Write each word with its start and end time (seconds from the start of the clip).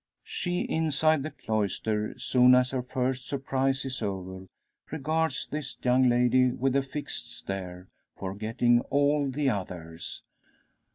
She 0.25 0.61
inside 0.61 1.21
the 1.21 1.29
cloister, 1.29 2.17
soon 2.17 2.55
as 2.55 2.71
her 2.71 2.81
first 2.81 3.27
surprise 3.27 3.85
is 3.85 4.01
over, 4.01 4.47
regards 4.89 5.45
this 5.45 5.77
young 5.83 6.09
lady 6.09 6.51
with 6.51 6.75
a 6.75 6.81
fixed 6.81 7.31
stare, 7.31 7.87
forgetting 8.17 8.81
all 8.89 9.29
the 9.29 9.51
others. 9.51 10.23